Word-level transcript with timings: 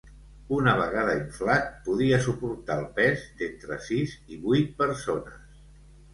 Una 0.59 0.71
vegada 0.77 1.11
inflat, 1.19 1.67
podia 1.89 2.19
suportar 2.29 2.79
el 2.85 2.89
pes 2.97 3.27
d'entre 3.43 3.79
sis 3.91 4.17
i 4.35 4.41
vuit 4.49 4.75
persones. 4.83 5.55